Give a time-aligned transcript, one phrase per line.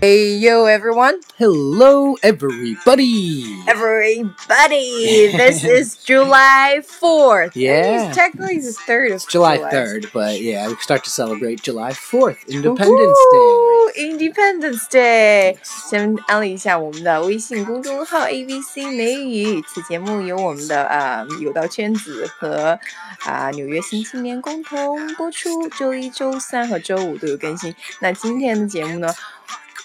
[0.00, 1.20] Hey yo everyone!
[1.36, 3.44] Hello, everybody.
[3.68, 5.30] Everybody!
[5.36, 7.52] This is July 4th.
[7.54, 8.08] Yeah.
[8.08, 9.70] It's technically the 3rd of July July.
[9.70, 13.94] 3rd, but yeah, we start to celebrate July 4th, Independence Woohoo!
[14.29, 15.57] Independence Day！
[15.63, 19.63] 先安利一下我们的微信公众号 ABC 美语。
[19.63, 22.79] 此节目由我们的啊、有道圈子和
[23.25, 27.73] 啊、纽约新青年共同播出，周一、周三和周五都有更新。
[27.99, 29.11] 那今天的节目呢，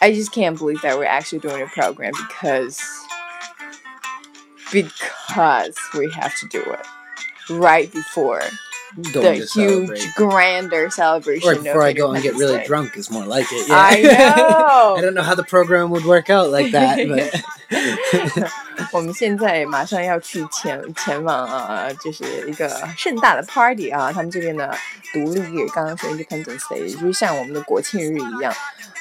[0.01, 2.79] I just can't believe that we're actually doing a program because
[4.71, 6.87] because we have to do it
[7.49, 8.51] right before Day.
[8.97, 10.15] the Going to huge, celebrate.
[10.17, 11.49] grander celebration.
[11.49, 12.67] Or before of I go and get Independence really Day.
[12.67, 13.71] drunk is more like it.
[13.71, 14.35] I Yeah.
[14.37, 14.97] know.
[14.97, 17.31] I don't know how the program would work out like that, but
[18.93, 24.77] 我们现在马上要去前前往啊，就是一个盛大的 party 啊，他们这边的
[25.13, 28.53] 独立日，刚刚说 Independence Day，也就是像我们的国庆日一样。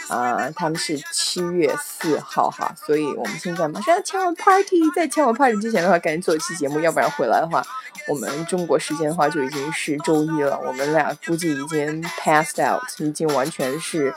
[0.10, 7.64] 啊、他们是七月四号哈，所以我们现在马上要前往 party，在前往 party 之前的话，赶紧做一期节目，要不然回来的话，
[8.07, 14.15] 我们中国时间的话就已经是周一了，我们俩估计已经 passed out，已经完全是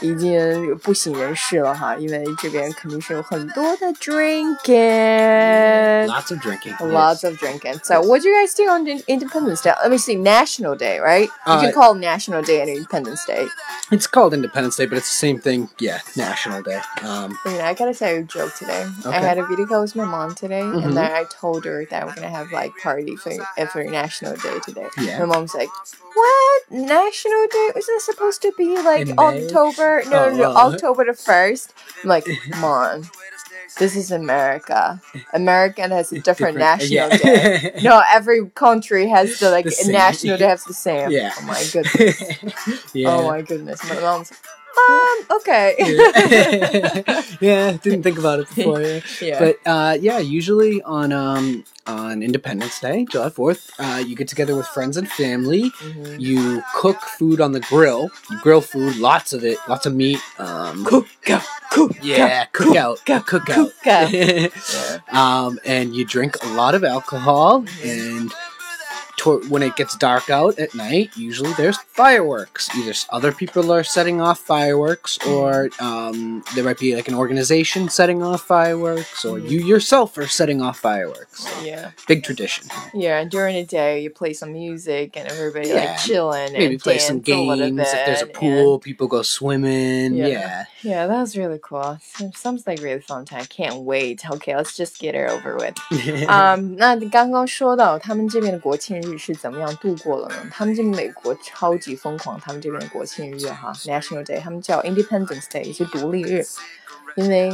[0.00, 6.06] 已经不省人事了哈，因为这边肯定是有很多的 drinking。
[6.06, 6.74] lots of drinking.
[6.80, 7.78] Lots of drinking.
[7.84, 9.72] So, what do you guys do on In- Independence Day?
[9.80, 11.28] Let me see, National Day, right?
[11.46, 13.46] You Uh, can call National Day and Independence Day.
[13.90, 15.68] It's called Independence Day, but it's the same thing.
[15.78, 16.80] Yeah, National Day.
[17.02, 18.86] Um, I mean, I gotta tell you a joke today.
[19.04, 19.20] I Okay.
[19.28, 20.84] had a video call with my mom today, Mhm.
[20.84, 23.32] and then I told her that we're gonna have like party for
[23.70, 24.88] for National Day today.
[24.98, 25.18] Yeah.
[25.20, 25.68] My mom's like,
[26.14, 27.68] "What National Day?
[27.76, 29.46] Isn't it supposed to be like In May?
[29.79, 30.09] October?
[30.09, 30.71] No, Oh, no, no, uh.
[30.73, 31.73] October the first.
[32.03, 32.27] I'm like,
[32.59, 33.03] Mom,
[33.79, 35.01] this is America.
[35.33, 37.17] America has a different, national yeah.
[37.17, 37.71] day.
[37.83, 41.11] No, every country has the like The national day has the same.
[41.11, 41.33] Yeah.
[41.37, 42.21] Oh my goodness.
[42.93, 43.09] yeah.
[43.09, 43.83] Oh my goodness.
[43.87, 44.31] My mom's
[44.77, 45.75] um, okay.
[45.79, 47.21] yeah.
[47.41, 48.81] yeah, didn't think about it before.
[48.81, 48.99] Yeah.
[49.21, 49.39] yeah.
[49.39, 54.55] But uh, yeah, usually on um, on Independence Day, July Fourth, uh, you get together
[54.55, 55.71] with friends and family.
[55.71, 56.19] Mhm.
[56.19, 58.09] You cook food on the grill.
[58.29, 60.19] You grill food, lots of it, lots of meat.
[60.37, 63.49] Um, Cook, cook, cook, yeah, cook out, cook, out.
[63.49, 63.71] out.
[64.13, 64.49] Yeah.
[65.11, 68.31] um, and you drink a lot of alcohol and
[69.16, 72.68] tor- When it gets dark out at night, usually there's fireworks.
[72.76, 77.14] Either s- other people are setting off fireworks, or um, there might be like an
[77.14, 79.48] organization setting off fireworks, or Mhm.
[79.50, 81.46] you yourself are setting off fireworks.
[81.64, 81.90] Yeah.
[82.08, 82.64] Big tradition.
[82.94, 83.24] Yeah.
[83.24, 85.74] During the day, you play some music and everybody Yeah.
[85.84, 87.88] like chilling Maybe and play some dance a little games.
[87.92, 90.14] If there's a bit, pool, people go swimming.
[90.14, 90.26] Yeah.
[90.26, 90.58] Yeah.
[90.58, 91.98] and- yeah, that was really cool.
[92.16, 93.44] Some- Sounds like really fun time.
[93.46, 94.22] Can't wait.
[94.28, 95.76] Okay, let's just get it over with.
[96.28, 100.35] 啊、那你刚刚说到他们这边的国庆日 是怎么样度过了呢？
[100.49, 106.43] 他们这边美国超级疯狂，他们这边的国庆日哈，National Day，他们叫 Independence Day，也是独立日。
[107.15, 107.49] 因为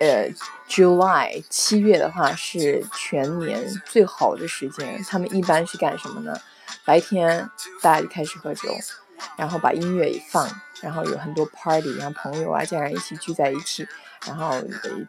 [0.00, 0.30] 呃
[0.68, 6.34] ，July 七月的话是全年最好的时间，他们一般是干什么呢？
[6.84, 7.46] 白天
[7.82, 8.74] 大家就开始喝酒，
[9.36, 10.48] 然后把音乐一放，
[10.80, 13.86] 然后有很多 party，然后朋友啊、家人一起聚在一起，
[14.26, 14.54] 然后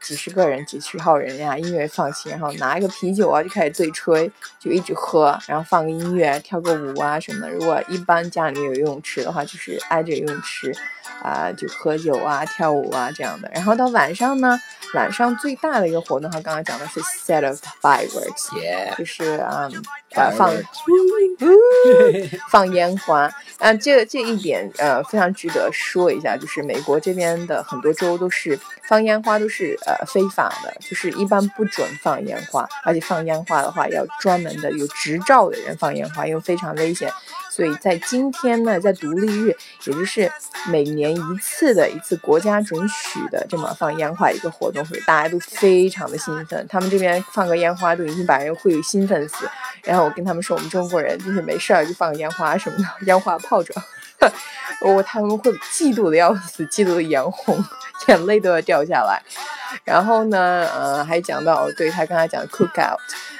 [0.01, 7.49] 几十个人、几十号人呀，音乐放起，然后拿一个啤酒啊就开始对吹，就一直喝，然后放个音乐，跳个舞啊什么的。
[7.49, 10.73] 如果一般家里面有游泳池的话，就是挨着游泳池
[11.21, 13.49] 啊、就喝酒啊、跳舞啊这样的。
[13.53, 14.59] 然后到晚上呢，
[14.93, 18.95] 晚上最大的一个活动，他刚刚讲的是 set of fireworks，yeah.
[18.97, 19.71] 就是嗯，
[20.15, 23.29] 呃放 Fireworks 放烟花。
[23.59, 28.59] 啊，这这一点呃非常值得说一下，就是美国这边的很多州都是
[28.89, 37.09] 放烟花都是呃非法的，就是一般不准放烟花，而且放烟花的话要专门的有执照的人放烟花，因为非常危险。
[37.53, 39.55] 所以在今天呢，在独立日，
[39.85, 40.31] 也就是
[40.71, 46.65] 每年一次的一次国家准许的这么放烟花一个活动，所以大家都非常的兴奋。
[46.67, 49.47] 他们这边放个烟花都已经把人会兴奋死。
[49.83, 53.83] 然后我跟他们说，我们中国人就是没事儿就放个烟花什么的，烟花炮仗，
[54.81, 57.63] 我他们会嫉妒的要死，嫉妒的眼红，
[58.07, 59.21] 眼泪都要掉下来。
[59.83, 62.97] 然后呢，呃，还讲到对他刚才讲的 cookout，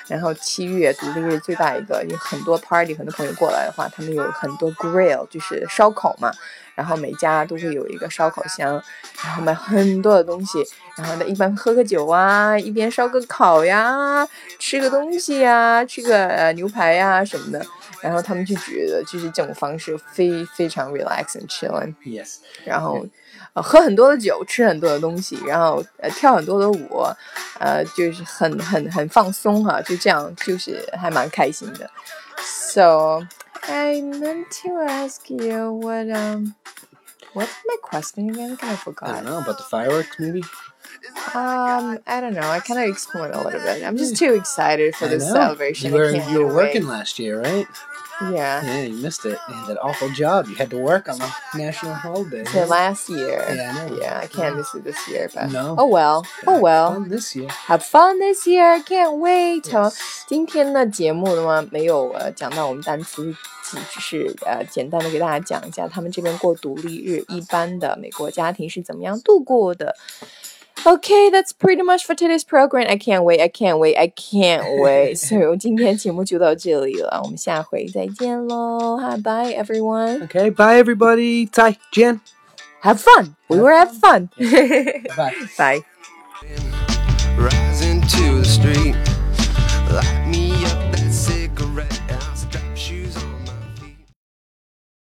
[0.08, 6.32] 然后七月独立日最大一个有很多 party，很多朋友过来的话，他们有很多 grill，就是烧烤嘛。
[6.76, 8.84] 然后每家都会有一个烧烤箱，
[9.24, 10.58] 然后买很多的东西，
[10.98, 14.28] 然后呢一般喝个酒啊，一边烧个烤呀，
[14.58, 17.64] 吃个东西呀，吃个呃牛排呀什么的，
[18.02, 22.38] 然后他们就觉得就是这种方式非非常 relax and chilling，Yes.
[22.66, 23.06] 然后。
[23.55, 27.07] 呃，喝很多的酒，吃很多的东西，然后呃跳很多的舞，
[27.59, 31.91] 呃，就是很很很放松哈、就这样，就是还蛮开心的。
[32.41, 33.27] So
[33.63, 36.55] I meant to ask you what um
[37.35, 38.57] what's my question again?
[38.57, 39.09] Kind of I forgot.
[39.09, 40.43] don't know about the fireworks, maybe.
[41.35, 42.49] Um, I don't know.
[42.49, 43.85] I kind of explained a little bit.
[43.85, 45.35] I'm just too excited for I this know.
[45.35, 45.93] celebration.
[45.93, 46.55] You were I can't you were wait.
[46.55, 47.67] working last year, right?
[48.23, 48.65] Yeah.
[48.65, 49.39] Yeah, you missed it.
[49.49, 50.49] You had that awful job.
[50.49, 52.43] You had to work on a national holiday.
[52.43, 53.45] The last year.
[53.55, 53.97] Yeah, I know.
[53.97, 55.77] Yeah, I can't miss it this year, but No.
[55.79, 56.25] oh well.
[56.47, 56.95] Oh well.
[56.95, 57.49] Fun this year.
[57.69, 59.71] Have fun this year, can't wait.
[59.71, 59.95] Yes.
[60.27, 69.95] 今天的节目的话，没有呃讲到我们单词，只只是呃简单的给大家讲一下他们这边过独立日一般的美国家庭是怎么样度过的。
[70.87, 72.87] Okay, that's pretty much for today's program.
[72.89, 75.17] I can't wait, I can't wait, I can't wait.
[75.17, 78.97] 所以我们今天节目就到这里了，我们下回再见喽。
[78.99, 80.29] Hi, bye everyone.
[80.29, 81.47] Okay, bye everybody.
[81.47, 82.21] Tai, Jen.
[82.83, 83.35] Have fun.
[83.49, 84.31] We were have fun.
[85.17, 85.35] Bye.
[85.59, 85.83] bye.
[87.39, 88.97] rising to the street
[89.93, 90.27] like